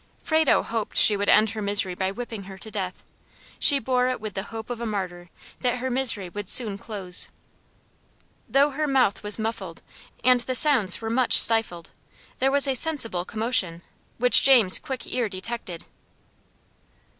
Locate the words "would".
1.15-1.29, 6.27-6.49